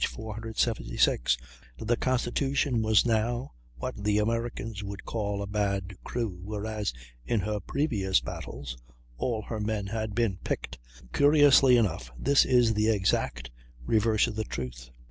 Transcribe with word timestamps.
476) 0.09 1.37
the 1.77 1.95
Constitution 1.95 2.83
had 2.83 3.05
now 3.05 3.51
"what 3.75 4.03
the 4.03 4.17
Americans 4.17 4.83
would 4.83 5.05
call 5.05 5.43
a 5.43 5.45
bad 5.45 5.93
crew," 6.03 6.39
whereas, 6.41 6.91
in 7.23 7.41
her 7.41 7.59
previous 7.59 8.19
battles, 8.19 8.75
all 9.17 9.43
her 9.43 9.59
men 9.59 9.85
had 9.85 10.15
been 10.15 10.39
"picked." 10.43 10.79
Curiously 11.13 11.77
enough, 11.77 12.09
this 12.17 12.45
is 12.45 12.73
the 12.73 12.89
exact 12.89 13.51
reverse 13.85 14.25
of 14.25 14.35
the 14.35 14.43
truth. 14.43 14.89